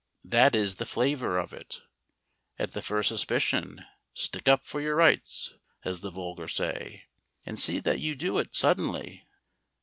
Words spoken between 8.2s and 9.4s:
it suddenly.